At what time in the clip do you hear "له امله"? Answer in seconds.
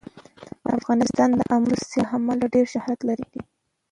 2.01-2.45